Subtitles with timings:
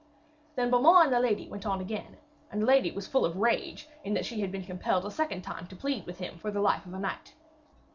[0.55, 2.17] Then Beaumains and the lady went on again,
[2.49, 5.43] and the lady was full of rage in that she had been compelled a second
[5.43, 7.35] time to plead with him for the life of a knight.